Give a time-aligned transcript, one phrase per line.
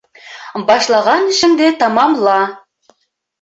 [0.69, 2.39] Башлаған эшеңде тамамла.